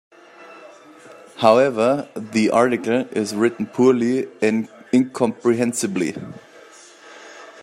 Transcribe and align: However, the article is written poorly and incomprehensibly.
However, 1.35 2.09
the 2.15 2.49
article 2.49 3.01
is 3.11 3.35
written 3.35 3.67
poorly 3.67 4.27
and 4.41 4.67
incomprehensibly. 4.91 6.15